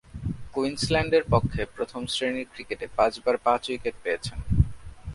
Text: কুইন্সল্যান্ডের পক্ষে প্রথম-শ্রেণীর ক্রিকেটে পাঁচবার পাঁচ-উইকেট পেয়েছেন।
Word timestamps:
কুইন্সল্যান্ডের 0.53 1.23
পক্ষে 1.29 1.61
প্রথম-শ্রেণীর 1.75 2.47
ক্রিকেটে 2.53 2.85
পাঁচবার 2.97 3.35
পাঁচ-উইকেট 3.45 3.95
পেয়েছেন। 4.03 4.37